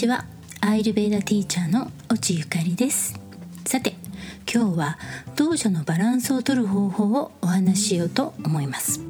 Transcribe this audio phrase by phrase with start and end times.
[0.00, 0.24] ちは。
[0.62, 3.20] アイルベーダティーチャーの越ゆかりです。
[3.66, 3.96] さて
[4.50, 4.98] 今日は
[5.36, 9.02] 同社のバランスを取る方法をお話ししようと思います。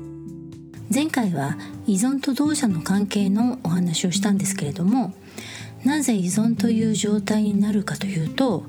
[0.92, 1.56] 前回は
[1.86, 5.14] 依存と同社の関係のお話をしたんですけれども
[5.84, 8.64] なぜ依存という状態になるかというと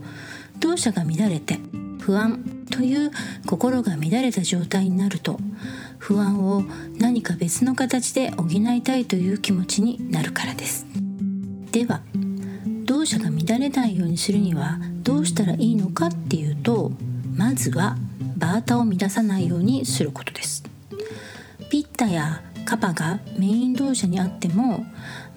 [0.60, 1.58] 同社が乱れて
[2.02, 3.12] 不安という
[3.48, 5.40] 心が乱れた状態になると
[5.98, 6.64] 不安を
[7.00, 10.86] 何か別の形で補いたいという気持ちになるからです。
[11.72, 12.02] では
[12.86, 16.92] 動作が乱れないようにするにはどうしたらいいのかっていうと
[17.36, 17.98] まずは
[18.38, 20.64] バータを乱さないようにすることです。
[21.70, 24.86] ピッタやカパがメイン動作にあっても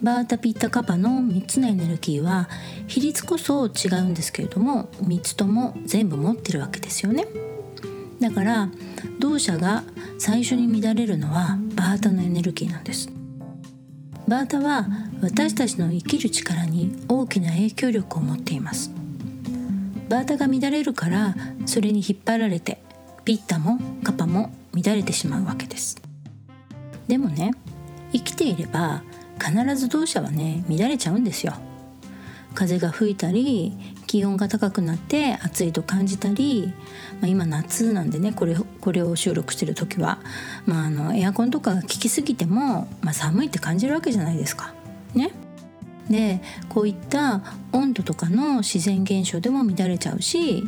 [0.02, 2.48] バータピッタカパの3つのエネルギーは
[2.88, 7.26] 比率こそ違うんですけれども3つとも全部持ってるわけですよね。
[8.20, 8.68] だから
[9.20, 9.84] 動作が
[10.18, 13.10] 最初に乱れるのはバータのエネルギーなんです。
[14.26, 14.86] バータは
[15.20, 18.90] 私たちの生きる力に大きな影響力を持っています。
[20.08, 21.34] バータが乱れるから
[21.66, 22.82] それに引っ張られて
[23.24, 26.00] ピッタもカパも乱れてしまうわけです。
[27.06, 27.52] でもね
[28.12, 29.02] 生きていれば
[29.38, 31.54] 必ず動作はね乱れちゃうんですよ。
[32.54, 33.72] 風が吹いたり
[34.06, 36.72] 気温が高くなって暑いと感じたり、
[37.20, 40.18] まあ、今夏なんでねこれこれを収録してる時は、
[40.66, 44.74] まあ、あのエアコンとかが効きすぎても、まあ、寒いって感じるわけじゃないですか。
[45.14, 45.32] ね。
[46.08, 47.40] でこういった
[47.72, 50.64] 温度とかの自然現象でも乱れちゃうし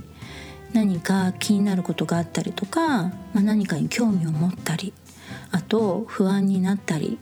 [0.72, 4.94] 何か気になることがあったりとか、まあ、何かに興味を持ったり
[5.50, 7.18] あと不安になったり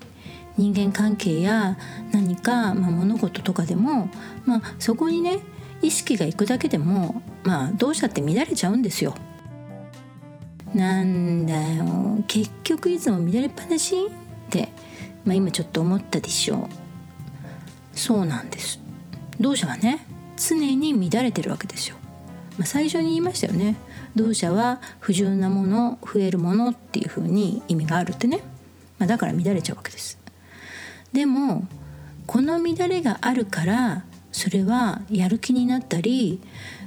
[0.56, 1.76] 人間関係や
[2.12, 4.08] 何か、まあ、物事とかでも、
[4.44, 5.40] まあ、そこにね
[5.84, 9.14] 意識がいくだけでもまあどうしたって乱れちゃうんですよ。
[10.74, 14.70] なんだよ結局いつも乱れっぱなしって、
[15.24, 17.98] まあ、今ちょっと思ったでしょう。
[17.98, 18.80] そうなんです。
[19.38, 20.04] 同社はね
[20.36, 21.96] 常に乱れてるわけですよ。
[22.58, 23.76] まあ、最初に言いましたよね。
[24.16, 28.40] 同社は不純なもの増えるものっていう風に意味があるってね、
[28.98, 30.18] まあ、だから乱れちゃうわけです。
[31.12, 31.66] でも
[32.26, 36.40] この乱れがあるからそれはやる気になったり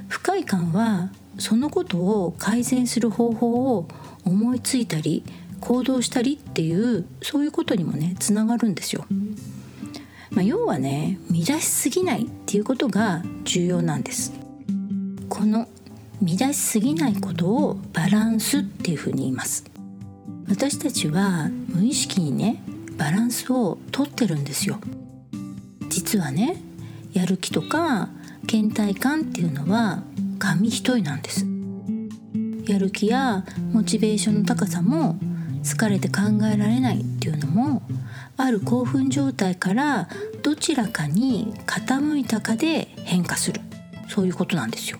[0.08, 3.88] 不快感はそのことを改善する方法を
[4.26, 5.24] 思いついたり
[5.60, 9.06] 行動したりっていうそういうことにもねつながるんですよ。
[10.30, 14.34] まあ、要はね乱しすぎないっていうことが重要なんです。
[15.30, 15.66] この
[16.20, 19.64] 乱しすぎないことをバランスっていうふうに言います。
[20.50, 22.62] 私たちは無意識にね
[22.98, 24.78] バランスをとってるんですよ。
[25.88, 26.67] 実はね
[27.18, 28.08] やる気とか
[28.46, 30.04] 倦怠感っていうのは
[30.38, 31.44] 紙一重なんです。
[32.68, 35.18] やる気やモチベーションの高さも
[35.64, 37.82] 疲れて考えられないっていうのも
[38.36, 40.08] ある興奮状態から
[40.42, 43.60] どちらかに傾いたかで変化する。
[44.08, 44.98] そういうことなんですよ。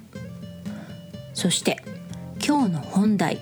[1.34, 1.80] そして
[2.44, 3.38] 今日の本題。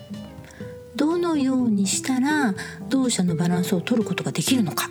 [0.96, 2.54] どのようにしたら
[2.90, 4.90] 同社のバランスを取ることができるのか、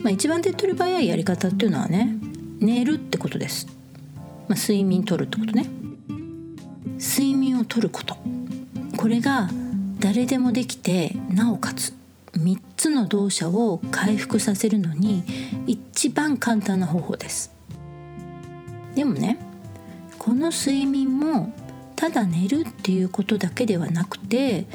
[0.00, 2.21] まあ、一番手っ取り早いやり方っていうのはね
[2.64, 3.66] 寝るってことです、
[4.48, 5.66] まあ、睡眠とるってことね。
[6.98, 8.16] 睡眠をとること。
[8.96, 9.50] これが
[9.98, 11.92] 誰でもできてなおかつ
[12.34, 15.24] 3つの動作を回復させるのに
[15.66, 17.52] 一番簡単な方法です。
[18.94, 19.38] でもね
[20.18, 21.52] この睡眠も
[21.96, 24.66] ただ寝るっていうことだけではなくて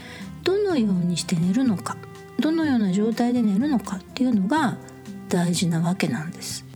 [0.43, 1.95] どのようにして寝るのか
[2.39, 4.77] どのような状態で寝るのかっていうのが
[5.29, 6.66] 大事なわけなんです。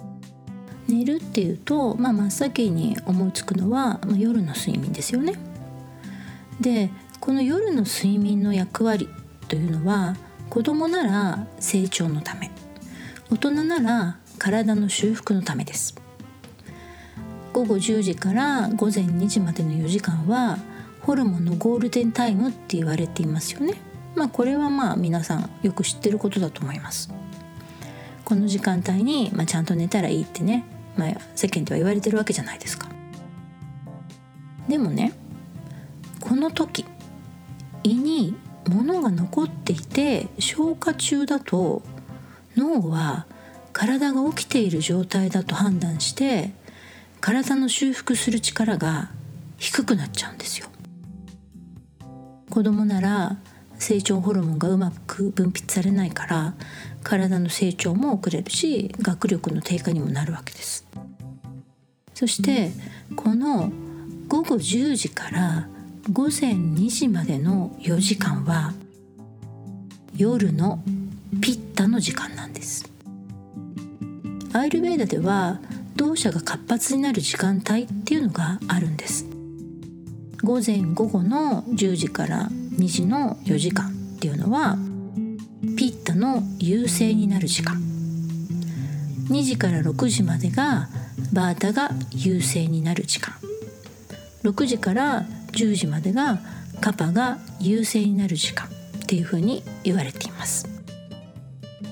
[0.93, 5.35] 寝るっていうと、まあ、真っ先に思いつくのは、まあ、夜の睡眠ですよね。
[6.59, 9.09] でこの夜の睡眠の役割
[9.47, 10.15] というのは
[10.49, 12.51] 子供なら成長のため
[13.31, 15.95] 大人なら体の修復のためです。
[17.53, 20.57] 午後10時から午前2時までの4時間は
[21.01, 23.73] ホルモンのゴールデンタイムって言われていますよね。
[24.15, 27.13] まあこれはまあ皆さんよく知ってることだと思います。
[28.23, 30.63] この時間帯に、まあ、ちゃんと寝たらいいってね
[30.97, 32.89] まあ、世間では言われてるわけじゃないですか。
[34.67, 35.13] でもね
[36.19, 36.85] この時
[37.83, 38.35] 胃に
[38.67, 41.81] 物が残っていて消化中だと
[42.55, 43.25] 脳は
[43.73, 46.51] 体が起きている状態だと判断して
[47.21, 49.09] 体の修復する力が
[49.57, 50.67] 低くなっちゃうんですよ。
[52.49, 53.37] 子供なら
[53.79, 56.53] 成長ホルモンがうまく分泌されないから
[57.03, 60.85] 体の成長も遅れるし学力の低下にもなるわけです。
[62.13, 62.71] そして
[63.15, 63.71] この
[64.27, 65.67] 午後10時から
[66.11, 68.73] 午前2時までの4時間は
[70.15, 70.83] 夜の
[71.41, 72.89] ピッタの時間なんです。
[74.53, 75.59] アイルベーダでは
[75.95, 79.25] 動作が活発になる時間帯っていうのがあるんです。
[80.43, 84.77] 午前午後の10時から2時の4時間っていうのは
[86.11, 87.81] ピッタの優勢になる時間。
[89.29, 90.89] 2時から6時までが
[91.31, 93.33] バータが優勢になる時間。
[94.43, 95.23] 6時から
[95.53, 96.39] 10時までが
[96.81, 98.67] カパが優勢になる時間。
[98.67, 100.67] っていうふうに言われています。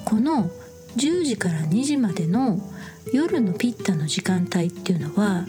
[0.04, 0.50] この
[0.98, 2.60] 10時から2時までの
[3.13, 5.45] 夜のピッタの時間帯っていうのは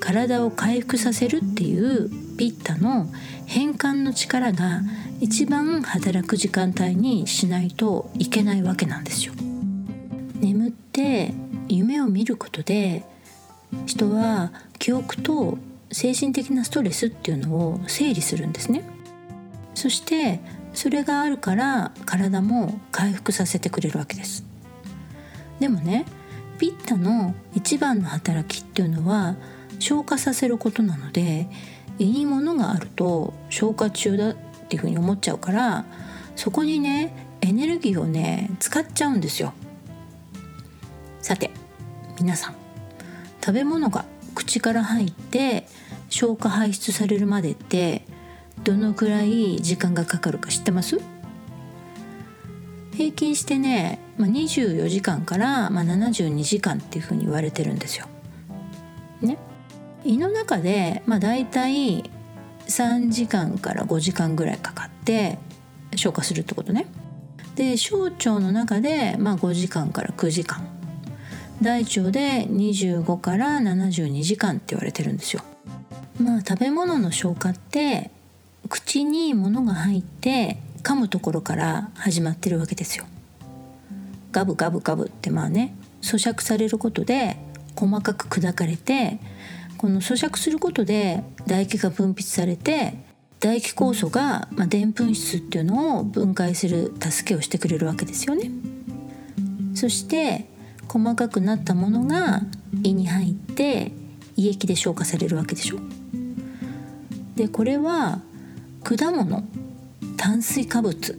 [0.00, 3.06] 体を回復させるっていうピッタの
[3.46, 4.82] 変換の力が
[5.20, 9.32] 一番働く時間帯にしないといけないわけなんですよ。
[10.40, 11.32] 眠って
[11.68, 13.04] 夢を見ることで
[13.86, 15.58] 人は記憶と
[15.90, 18.84] 精神的なストレスっていうのを整理するんですね。
[19.74, 20.40] そして
[20.74, 24.44] それがあるから体も回復させてくれるわけです。
[25.58, 26.04] でもね
[26.58, 29.36] ピッタの一番の働きっていうのは
[29.78, 31.48] 消化させることなので
[31.98, 34.34] 胃に物があると消化中だっ
[34.68, 35.84] ていうふうに思っちゃうから
[36.34, 39.52] そこにねエネルギーをね使っちゃうんですよ。
[41.20, 41.50] さて
[42.20, 42.54] 皆さん
[43.40, 44.04] 食べ物が
[44.34, 45.66] 口から入って
[46.08, 48.04] 消化排出されるまでって
[48.64, 51.00] どのくらい時間がかかるか知ってます？
[52.92, 58.06] 平均してね、まあ、24時間から、まあ、72時間っていうふうに言われてるんですよ。
[59.20, 59.36] ね、
[60.06, 62.04] 胃の中で、まあ、大体
[62.68, 65.38] 3時間から5時間ぐらいかかって
[65.94, 66.86] 消化するってことね。
[67.56, 70.66] で小腸の中で、まあ、5時間から9時間
[71.62, 75.42] 大腸で25から72時間って言われてるんですよ。
[76.20, 78.10] まあ食べ物の消化って
[78.68, 83.06] 口に物が入って噛むところから始まってるわけですよ。
[84.32, 87.38] ガブガブガブってまあね咀嚼されることで
[87.74, 89.18] 細かく砕かれて
[89.78, 92.94] この咀嚼することで唾液が分泌されて
[93.40, 98.50] 唾液酵素がまでんぷん質っていうのを分解する助けをしてくれるわけですよね。
[99.74, 100.46] そして
[100.88, 102.42] 細かくなったものが
[102.82, 103.92] 胃に入って
[104.36, 105.78] 胃液で消化されるわけでしょ。
[107.36, 108.20] でこれは
[108.82, 109.44] 果物
[110.16, 111.18] 炭水化物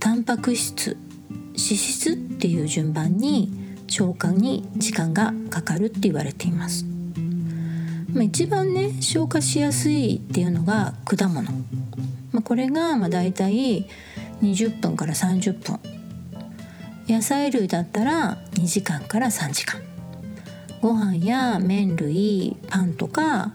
[0.00, 0.96] タンパク質
[1.52, 3.52] 脂質っていう順番に
[3.86, 6.93] 消化に時間がかかるって言われています。
[8.14, 11.42] まあ、一番ね消化しやすいっていうのが果物、
[12.30, 13.86] まあ、これがまあ大体
[14.40, 15.80] 20分から30分。
[17.06, 19.82] 野菜類だったら2時間から3時間。
[20.80, 23.52] ご飯や麺類パンとか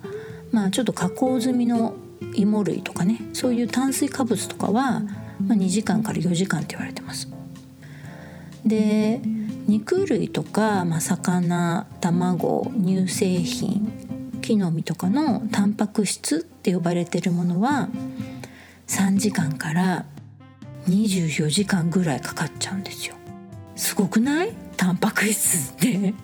[0.51, 1.95] まあちょっと加工済みの
[2.33, 5.01] 芋類とかねそういう炭水化物とかは、
[5.45, 7.29] まあ、2時間から4時間って言われてます。
[8.65, 9.21] で
[9.67, 13.98] 肉類とか、まあ、魚卵乳製品
[14.49, 17.87] 木の実とかのタンパク質って呼ばれてるものは
[18.87, 20.05] 3時間から
[20.87, 23.15] 24時間ぐらいかかっちゃうんですよ。
[23.75, 24.53] すごくない？
[24.75, 26.15] タンパク質って。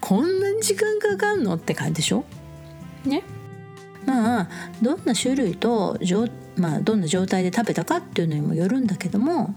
[0.00, 2.26] こんなに時間かかんのって感じでしょ？
[3.06, 3.22] ね。
[4.04, 4.48] まあ
[4.82, 5.96] どんな種類と
[6.56, 9.54] まあ、どんな状態で食べたかっていうのにもよるんだけども、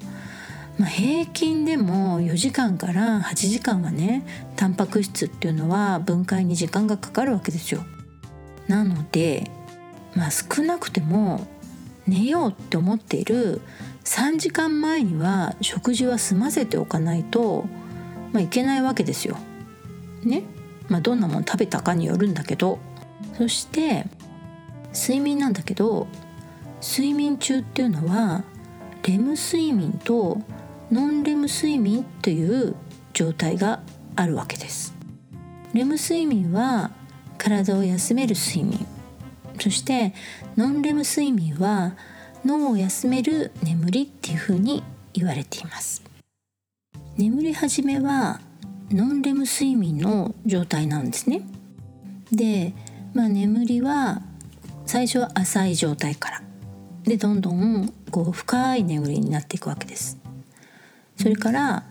[0.82, 7.86] まあ、平均でも4時間から8時間はねタンパク質っていうのは分解に時間がかかるわけですよ。
[8.68, 9.52] なので、
[10.16, 11.46] まあ、少なくても
[12.08, 13.62] 寝ようって思っている
[14.06, 17.66] 3時間前には食事は済ませておかないと、
[18.34, 19.38] まあ、いけないわけですよ。
[20.24, 20.42] ね、
[20.88, 22.80] まあ、どんなもの食べたかによるんだけど
[23.38, 24.08] そして
[24.96, 26.08] 睡眠なんだけど
[26.82, 28.44] 睡眠中っていうのは
[29.04, 30.42] レム睡眠と
[30.92, 32.76] ノンレム睡眠という
[33.14, 33.82] 状態が
[34.16, 34.94] あるわけです。
[35.74, 36.92] レム睡眠は
[37.38, 38.86] 体を休める睡眠。
[39.60, 40.14] そして
[40.58, 41.96] ノンレム睡眠は
[42.44, 44.84] 脳を休める眠りっていうふうに
[45.14, 46.04] 言われています。
[47.18, 48.42] 眠り始めは
[48.92, 51.44] ノンレム睡眠の状態なんですね。
[52.32, 52.74] で、
[53.14, 54.22] まあ、眠りは
[54.86, 56.42] 最初は浅い状態から。
[57.04, 60.21] でどんどんこう深い眠りになっていくわけです。
[61.22, 61.84] それから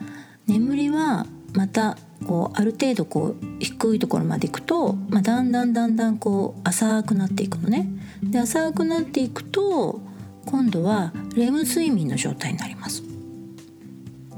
[0.49, 1.97] 眠りはまた
[2.27, 7.89] こうある程度こう低いところまでいくと、まあ、だんだんだんだんこう浅くなっていくのね。
[8.25, 10.01] で浅くなっていくと
[10.47, 13.05] 今度はレム睡眠の状態になります。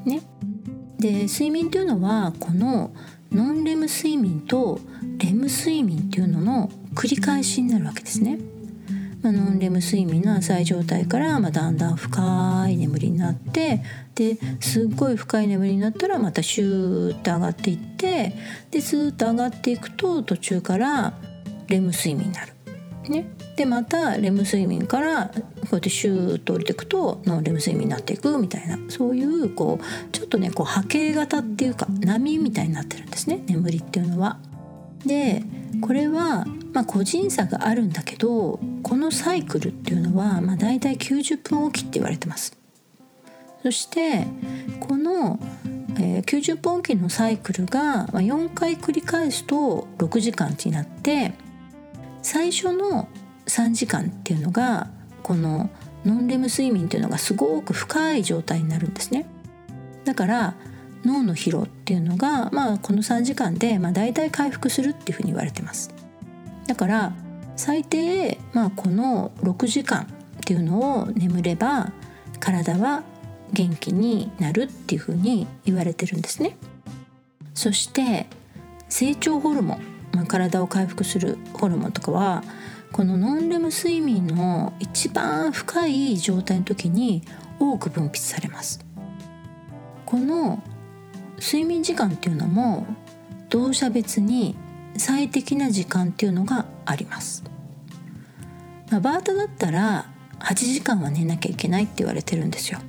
[0.04, 0.20] ね。
[0.98, 2.92] で睡眠というのはこの
[3.32, 4.78] ノンレム睡眠と
[5.16, 8.38] レム睡眠っていうのの繰り返しになるわけですね。
[9.22, 13.82] まあ、ノンレム睡眠の浅い状態から、まあ、だんだん深い眠りになって
[14.14, 18.34] ですっごい深い眠りになったらまたシューッて上がっていって
[18.70, 21.14] でスーッと上がっていくと途中から
[21.68, 22.52] レム睡眠になる。
[23.08, 23.26] ね、
[23.56, 34.38] でまたレム睡眠からこうやってシューッと降りていくとノンレム睡眠になっていくみたいなそういうこうちょっとねこう波形型っていうか波みたいになってるんですね眠りっていうのは。
[35.04, 35.42] で
[35.80, 42.56] これはまあ個人差があるんだけどこのサイクルっていうのはまあ大体90分おきって言われてます。
[43.62, 44.26] そして
[44.80, 45.38] この、
[45.96, 51.32] えー、90分おきのサイクルが4回繰り返すと6時間になって
[52.22, 53.08] 最初の
[53.46, 54.88] 3時間っていうのが
[55.22, 55.70] この
[56.04, 59.26] ノンレム睡眠っていうのがすごく深い状態になるんですね。
[60.04, 60.54] だから
[61.04, 65.92] 脳の疲労っていうのが、まあ、この3時間で、まあ、大体回復するっていうふうに言われてます。
[66.66, 67.12] だから
[67.56, 70.06] 最低、まあ、この6時間っ
[70.44, 71.92] ていうのを眠れば
[72.40, 73.02] 体は
[73.52, 76.56] 元気になるっていうふうに言われてるんですね。
[77.54, 78.26] そして
[78.88, 82.42] 成長ホルモンまあ、体を回復するホルモンとかは
[82.92, 87.22] このノンレム睡眠の一番深い状態の時に
[87.58, 88.84] 多く分泌されます
[90.04, 90.62] この
[91.38, 92.86] 睡眠時間っていうのも
[93.48, 94.54] 同社別に
[94.96, 97.44] 最適な時間っていうのがあります、
[98.90, 100.06] まあ、バータだったら
[100.40, 102.80] 8時間は寝なきゃいけないって言われてるんですよ。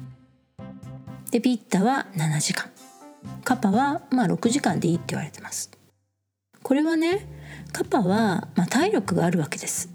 [1.32, 2.70] でビッタは7時間。
[3.44, 5.72] カパはまあ6時間でいいって言われてます。
[6.62, 7.28] これはね
[7.72, 9.90] カパは、まあ、体力があるわけです。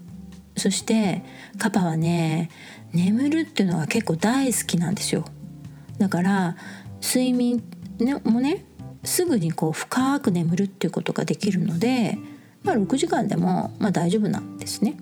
[0.55, 1.23] そして
[1.57, 2.49] カパはね
[2.93, 5.25] 眠るっていうのが結構大好きなんですよ。
[5.97, 6.55] だから
[7.01, 7.63] 睡眠、
[8.23, 8.65] もね
[9.03, 12.17] すぐにこう深く眠るっていうことができるので、
[12.63, 14.97] まあ、6時間でも、まあ、大丈夫なんですね。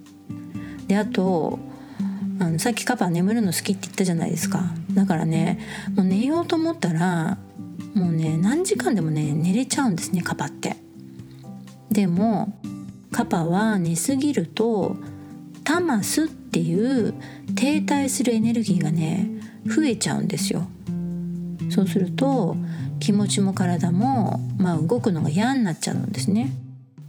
[0.87, 1.59] であと
[2.39, 4.61] あのさっきカパ眠るの好きって言ったじゃないですか
[4.93, 5.59] だからね
[5.95, 7.37] もう寝ようと思ったら
[7.95, 10.77] もうね何時間でもね寝れちゃうんですねカパって。
[11.91, 12.53] でも
[13.11, 14.97] カパは寝すぎると
[15.63, 17.13] タマスっていう
[17.55, 19.29] 停滞するエネルギーがね
[19.65, 20.67] 増えちゃうんですよ。
[21.69, 22.55] そうすると
[22.99, 26.51] 気持ちも体も、まあ、動くのが嫌になっちゃうんですね。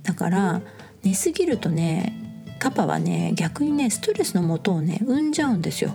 [0.02, 0.62] だから
[1.02, 2.14] 寝すぎるとね
[2.58, 5.94] カパはね逆にねストレスのもとをね生んじゃうんですよ。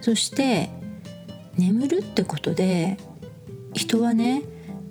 [0.00, 0.70] そして
[1.56, 2.96] 眠るってことで
[3.74, 4.42] 人はね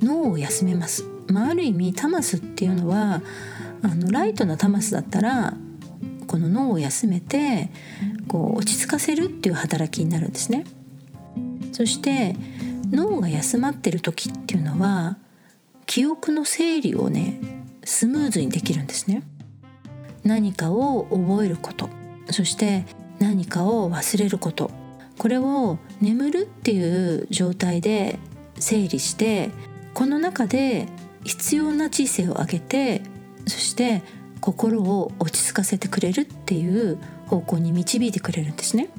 [0.02, 3.22] 脳を休めますまあ、ある意味タマスっていうのは
[3.82, 5.54] あのライトなタマスだったら
[6.28, 7.70] この脳を休めて
[8.28, 10.66] こう落ち着かせるっていう働きになるんですね。
[11.72, 12.36] そして
[12.92, 15.18] 脳が休まってる時っていうのは
[15.86, 17.40] 記憶の整理をね
[17.84, 19.24] スムーズにできるんですね。
[20.24, 21.90] 何かを覚えること。
[22.30, 22.86] そして
[23.20, 24.72] 何かを忘れること。
[25.18, 28.20] これを眠るっていう状態で
[28.60, 29.52] 整理して
[29.94, 30.88] この中で
[31.24, 33.02] 必要な知性を上げて
[33.46, 34.02] そして
[34.40, 38.90] 心を落ち着かせてくれるっていう方向に導いてくれるんですね。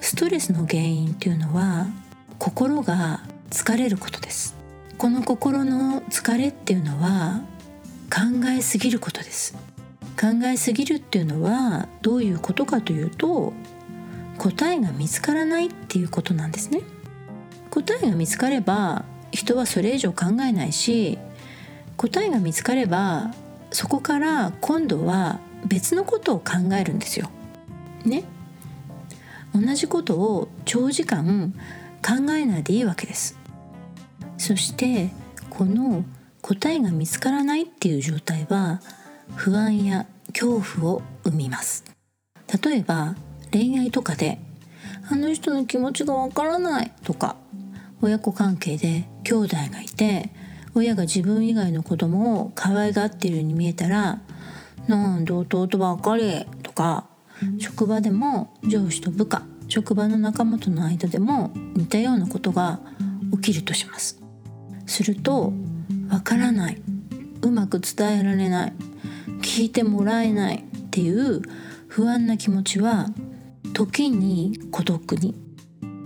[0.00, 1.86] ストレスの原因っていうのは
[2.42, 3.20] 心が
[3.50, 4.56] 疲れることです。
[4.98, 7.40] この心の疲れっていうのは
[8.12, 9.54] 考えすぎることです。
[10.20, 13.52] 考えすぎるっていうのはどういうことかというと
[14.38, 16.80] 答えが見つからないっていうことなんですね。
[17.70, 21.18] 答えが見つかれば人はそれ以上考えないし
[21.96, 23.30] 答えが見つかれば
[23.70, 27.30] そこから今度は別のことを考えるんですよ。
[28.04, 28.24] ね。
[29.54, 31.54] 同じことを長時間
[32.02, 33.42] 考えないでいいわけです。
[34.42, 35.10] そして
[35.50, 36.04] この
[36.40, 38.80] 答えが見つからないっていう状態は
[39.36, 41.84] 不安や恐怖を生みます
[42.64, 43.14] 例えば
[43.52, 44.40] 恋愛とかで
[45.08, 47.36] あの人の気持ちがわからないとか
[48.00, 50.30] 親子関係で兄弟がいて
[50.74, 54.20] 親が自分以外の子供を可愛がっているように見えたら
[54.88, 57.06] 「なんで弟ばっかり」とか
[57.60, 59.42] 職場でも上司と部下
[59.72, 62.80] 職場の仲間との間でも似たようなことが
[63.32, 64.20] 起きるとします。
[64.84, 65.54] すると
[66.12, 66.82] 「わからない」
[67.40, 68.72] 「うまく伝えられない」
[69.40, 71.40] 「聞いてもらえない」っていう
[71.88, 73.08] 不安な気持ちは
[73.72, 75.34] 時に孤独に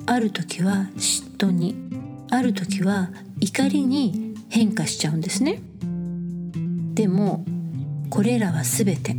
[0.06, 1.74] ある時は嫉妬に
[2.30, 5.60] ある時は怒りに変化しちゃうんですね。
[6.94, 7.44] でも
[8.10, 9.16] これらは全て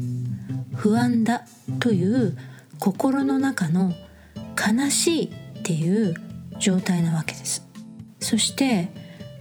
[0.73, 1.43] 不安だ
[1.81, 2.37] という
[2.79, 3.91] 心の中の
[4.57, 6.15] 悲しいっていう
[6.59, 7.67] 状態なわけです
[8.19, 8.89] そして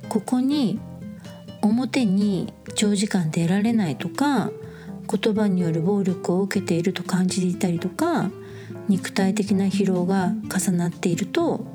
[0.09, 0.79] ここに
[1.63, 4.51] 表に長時間出られないとか
[5.09, 8.31] 言葉による暴力を受けていると感じていたりとか
[8.89, 11.67] 肉体的な疲労が重なっていると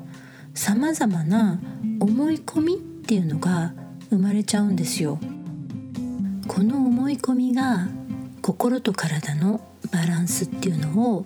[0.53, 1.60] さまざまな
[2.00, 3.74] 思い込みっていうのが
[4.10, 5.17] 生まれちゃうんですよ。
[6.48, 7.88] この思い込みが
[8.41, 11.25] 心と体のバランスっていうのを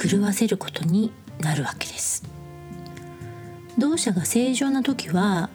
[0.00, 2.24] 狂わせることになるわけです。
[3.78, 5.50] 動作が正常な時は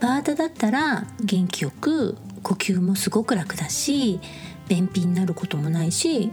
[0.00, 4.20] バータだったら元気よく呼吸もすごく楽だし
[4.68, 6.30] 便秘になることもないし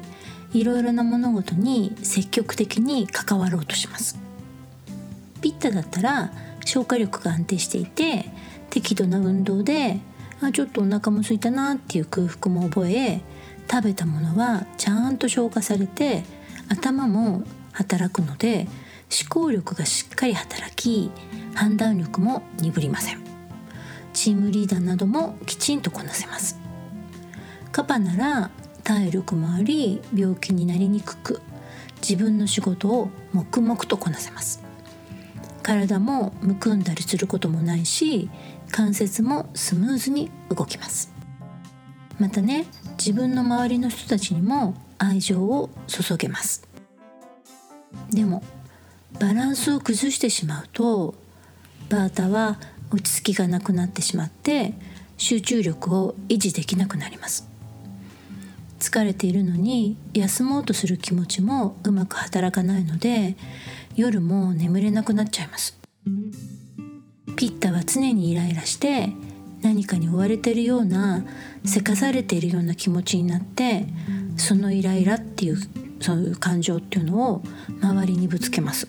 [0.54, 4.20] いろいろな物事に積極的に関わろうとします。
[5.42, 6.32] ピッタだったら
[6.66, 8.26] 消化力が安定していて
[8.70, 10.00] 適度な運動で
[10.42, 13.22] あちょっとお腹も空いたなっていう空腹も覚え
[13.70, 16.24] 食べたものはちゃんと消化されて
[16.70, 18.68] 頭も働くので
[19.12, 21.12] 思考力がしっかり働き
[21.54, 23.22] 判断力も鈍りません。
[24.14, 26.58] チームリーダーなどもきちんとこなせます。
[27.72, 28.52] カパなら
[28.84, 31.42] 体力もあり病気になりにくく
[32.02, 34.64] 自分の仕事を黙々とこなせます。
[35.62, 38.30] 体もむくんだりすることもないし
[38.72, 41.14] 関節もスムーズに動きます。
[42.20, 42.66] またね
[42.98, 46.68] 自分の周りの人たちにも愛情を注げます。
[48.10, 48.44] でも
[49.20, 51.16] バランスを崩してしまうと
[51.90, 52.60] バータは
[52.92, 54.74] 落ち着きがなくなってしまって
[55.18, 57.48] 集中力を維持できなくなります。
[58.80, 63.38] 疲れているのに休もうとする気持ちもうまく働かないので
[63.96, 65.78] 夜も眠れなくなっちゃいます。
[67.36, 69.10] ピッタは常にイライラして
[69.62, 71.24] 何かに追われてるような
[71.64, 73.86] せかされているような気持ちになって
[74.38, 75.58] そのイライラっていう
[76.00, 77.44] そういう感情っていうのを
[77.82, 78.88] 周りにぶつけます。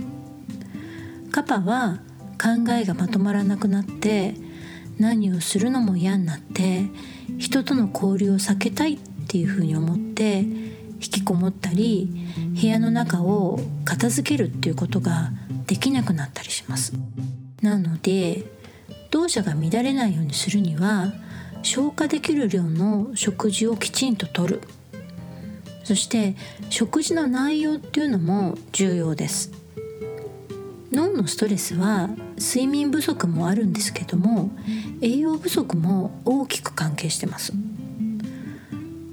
[1.33, 1.99] カパは
[2.41, 4.35] 考えがまとまらなくなって
[4.99, 6.85] 何をするのも嫌になって
[7.39, 8.99] 人との交流を避けたいっ
[9.29, 12.29] ていうふうに思って引きこもったり
[12.61, 15.31] 部屋の中を片付けるっていうことが
[15.67, 16.93] できなくなったりします。
[17.63, 18.45] なので
[19.11, 21.13] 動作が乱れないようにするには
[21.63, 24.61] 消化できる量の食事をきちんととる。
[25.85, 26.37] そして
[26.69, 29.62] 食事の内容っていうのも重要です。
[30.93, 34.51] 脳のストレスは睡眠不足もあるんですけども
[35.01, 37.53] 栄養不足も大きく関係してます。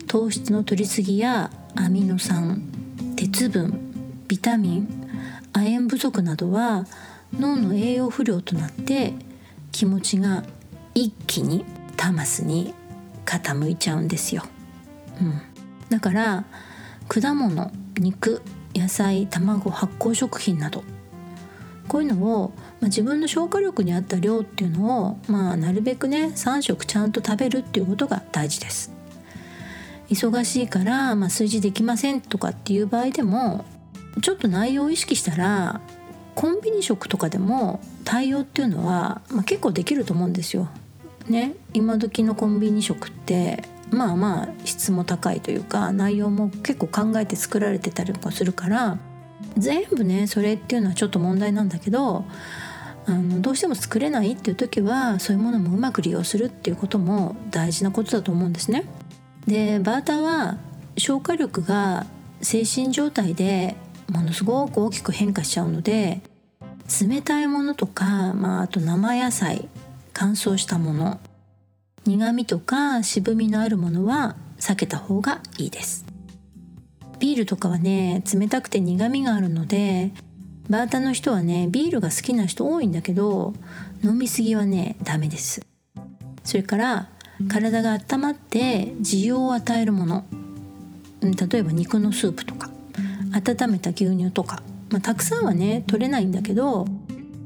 [0.07, 2.63] 糖質の摂りすぎやアミノ酸
[3.15, 5.09] 鉄分ビタミン
[5.53, 6.85] 亜鉛不足などは
[7.37, 9.13] 脳の栄養不良となって
[9.71, 10.43] 気持ちが
[10.95, 11.63] 一気に
[11.95, 12.73] タマスに
[13.25, 14.43] 傾いちゃうんですよ、
[15.21, 15.41] うん、
[15.89, 16.45] だから
[17.07, 18.41] 果物肉
[18.73, 20.83] 野菜卵発酵食品など
[21.89, 28.93] こういうのを、まあ、自分の消化力に合った量っていうのを、まあ、なるべくね3食ちゃんと食べるっていうことが大事です
[30.09, 33.65] 忙しいから、まあ、数字できませんとかっていう場合でも
[34.21, 35.81] ちょっと内容を意識したら
[36.35, 40.69] コンビニ食とかでも対応っていうのは、まあ、結構できると思うんですよ。
[41.27, 48.97] ね今時のコンビニ食ってまあまあ質も高いというか内容も結構考えて作られてたりとかするから
[49.57, 52.25] 全部ねそれっていうのはちょっと問題なんだけど
[53.05, 58.85] あのどうしても作れないっていう時はそういうものもうまく利用するっていうことも大事なことだと思うんですね。
[59.47, 60.57] でバーターは
[60.97, 62.05] 消化力が
[62.41, 63.75] 精神状態で
[64.09, 66.21] ものすごく大きく変化しちゃうので
[67.01, 69.67] 冷たいものとか、まあ、あと生野菜
[70.13, 71.19] 乾燥したもの
[72.05, 76.08] 苦味とか渋みのあるものは避けた方がいいです
[77.19, 80.11] ビールとかはね冷たくて苦味があるので
[80.69, 83.53] バータの人はねビールが好きな人多いんだけど
[84.03, 85.65] 飲みすぎはねダメです。
[86.43, 87.09] それから
[87.47, 90.25] 体が温まって需要を与えるもの。
[91.21, 92.69] 例えば肉のスープとか
[93.33, 96.85] 温めた牛乳とか、まあ、たくさんはね取れないんだけど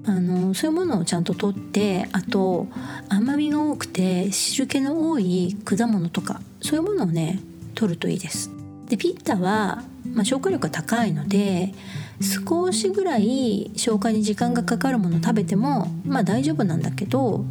[0.05, 2.67] あのそういうものをちゃんと取ってあと
[3.09, 7.39] 甘みが多くて汁気の多い果物とかそういうものをね
[7.73, 8.52] 取るといいです。
[8.93, 9.81] でピッタは、
[10.13, 11.73] まあ、消化力が高いので
[12.21, 17.43] 少しぐらい消化に時間がかかるもの食べてもまあ大丈夫なんだけど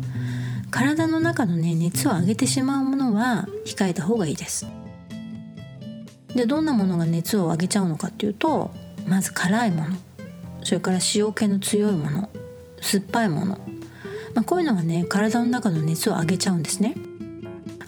[0.70, 4.68] 体の中のね熱を上げてしまうものは控えた方がいいです。
[6.28, 8.70] でどんなものが熱を上げちゃうのかっていうと
[9.09, 9.96] まず辛いもの。
[10.62, 12.31] それから塩気の強いもの。
[12.81, 13.59] 酸っぱいもの、
[14.35, 16.94] まあ、こういうのがね体の中の熱を上げちゃうんですね。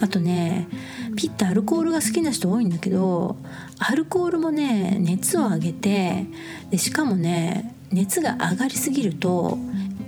[0.01, 0.67] あとね
[1.15, 3.37] ピッタアルコールが好きな人多いんだけど
[3.79, 6.27] アルコールもね熱を上げて
[6.71, 9.59] でしかもね熱が上がりすぎると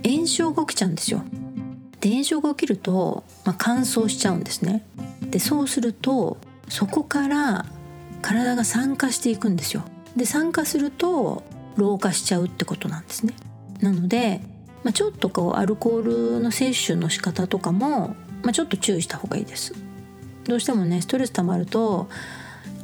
[0.05, 1.23] 炎症が起きちゃうんですよ。
[1.99, 4.85] で炎症が起きると、まあ、乾燥しちゃうんですね。
[5.21, 6.37] でそうすると
[6.69, 7.65] そこから
[8.21, 9.83] 体が酸化していくんですよ。
[10.15, 11.43] で酸化すると
[11.75, 13.33] 老化しちゃうってことなんですね。
[13.81, 14.41] なので、
[14.83, 19.73] まあ、ちょっとこうアルコールの摂取の仕方とかも、まあ、ちょっと注意した方がいいです。
[20.47, 22.07] どうしてもねストレス溜まると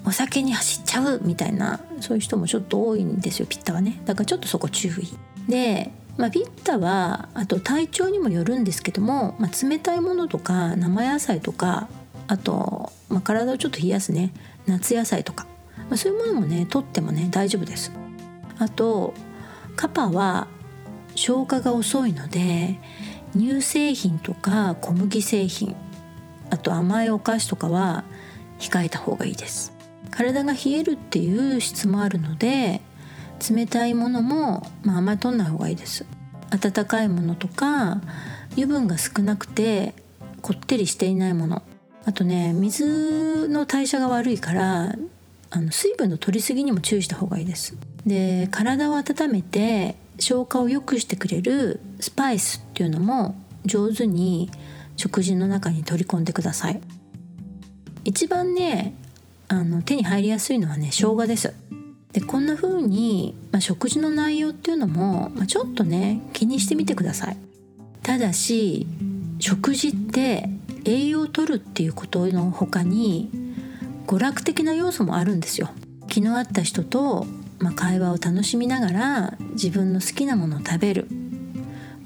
[0.06, 4.02] お酒に走っちゃうみたいなそういう人もちょっと多いんですよピッタはね。
[4.06, 5.17] だからちょっとそこ注意。
[5.49, 11.88] で、まあ、ピッタはあと体調にもよるんですけども、まあ、冷たいものとか生野菜とか
[12.28, 14.34] あと、まあ、体をちょっと冷やすね。
[14.65, 15.45] 夏野菜とか、
[15.89, 17.91] まあ、そういうものもね取ってもね大丈夫です。
[18.60, 19.13] あと
[19.76, 20.47] カパは
[21.15, 22.78] 消化が遅いので
[23.36, 25.76] 乳製品とか小麦製品
[26.54, 28.04] あと甘いお菓子とかは
[28.60, 29.74] 控えた方がいいです。
[30.12, 32.80] 体が冷えるっていう質もあるので
[33.50, 36.06] 冷たいものも、まあ、あんまり取んない方がいいです。
[36.52, 38.02] 温かいものとか
[38.52, 39.96] 油分が少なくて
[40.44, 41.63] こってりしていないもの。
[42.06, 44.96] あとね水の代謝が悪いから
[45.50, 47.76] あの水分の取りすぎにも注意した方がいいです。
[48.06, 53.34] で体を温めて消化を良くしてくれるスパイスっていうのも
[53.66, 54.52] 上手に
[54.98, 56.82] 食事の中に取り込んでください。
[58.06, 58.94] 一番ね
[59.48, 61.54] あの手に入りやすいのはね生姜です。
[62.12, 67.38] でこんな風に、まあ、食事の内容っていうのも、まあ、ちょっとね気にしてみてください。
[68.04, 68.86] ただし
[69.40, 70.50] 食事って
[70.86, 73.30] 栄養をとるっていうことの他に
[74.06, 75.70] 娯楽的な要素もあるんですよ。
[76.08, 77.26] 気の合った人と、
[77.60, 81.08] まあ、会話を楽しみながら自分の好きなものを食べる。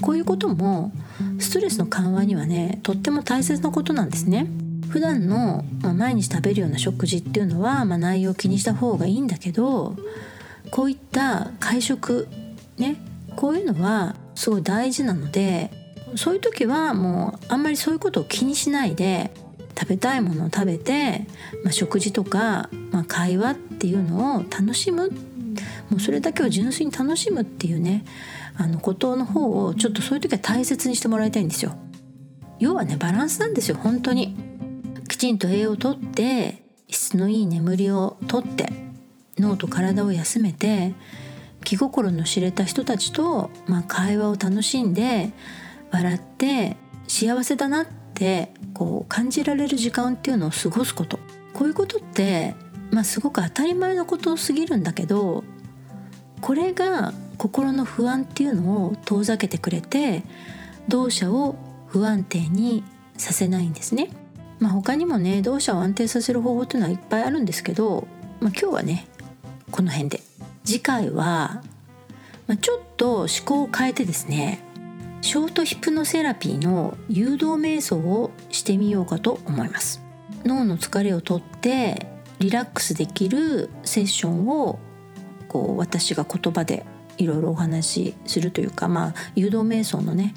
[0.02, 0.92] こういうことも
[1.40, 4.48] ストレスの緩和にはねとっても大切なことなんですね。
[4.90, 9.98] 普段の、まあ、毎日食べるような食事っていうのは、まあ、内容を気にした方がいいんだけど
[10.72, 12.28] こういった会食
[12.78, 12.96] ね
[13.36, 15.72] こういうのはすごい大事なので
[16.16, 19.32] そういう時はもうあんまりそういうことを気にしないで
[19.78, 21.28] 食べたいものを食べて、
[21.64, 25.12] まあ、食事とか、まあ、会話っていうのを楽しむ。
[25.90, 28.04] もうそれだけを純粋に楽しむっていうね
[28.58, 31.76] あのことの方をちょっとそういう時は大切にしてもらいたいんですよ。
[32.60, 34.36] 要はねバランスなんですよ本当に。
[35.08, 38.70] きちんと栄養をとって質のいい眠りをとって
[39.38, 40.94] 脳と体を休めて
[41.64, 45.32] 気心の知れた人たちと、まあ、会話を楽しんで
[45.92, 51.20] 笑って幸せだなってこう感じられる時間っていうのを過ごすこと
[51.54, 52.56] こういうことって、
[52.92, 55.44] まあ、すごく当たり前のことすぎるんだけど
[56.42, 60.24] これが心の不安っていうのを遠ざけてくれて
[60.88, 61.56] 動作を
[61.88, 62.84] 不安定に
[63.18, 64.10] させないんですね。
[64.60, 68.08] まあ、他にもね動作を安定させる方法っていうのはいっぱいあるんですけど、
[68.40, 69.08] まあ、今日はね
[69.70, 70.22] この辺で
[70.66, 71.62] 次回は、
[72.48, 74.64] まあ、ちょっと思考を変えてですね
[75.22, 80.02] ショートヒプノセラピーの誘導瞑想をしてみようかと思います
[80.44, 82.08] 脳の疲れをとって
[82.40, 84.80] リラックスできるセッションを
[85.48, 86.86] こう私が言葉で
[87.18, 90.34] いろいろお話しするというか、まあ、誘導瞑想のね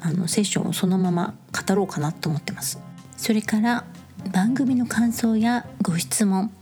[0.00, 2.80] あのセッションをそのまま語ろうかなと思ってます。
[3.16, 3.84] それから
[4.32, 6.52] 番組の感想やご質問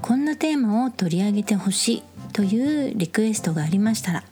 [0.00, 2.02] こんなテーマを取り上げてほしい
[2.32, 4.24] というリクエストがありましたら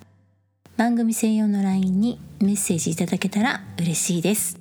[0.77, 4.59] 番組専用の LINE にメッセージいただけたら嬉しいです。